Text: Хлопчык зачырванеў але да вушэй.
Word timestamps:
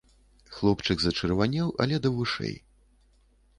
Хлопчык 0.55 0.97
зачырванеў 1.03 1.69
але 1.85 1.95
да 2.07 2.15
вушэй. 2.19 2.55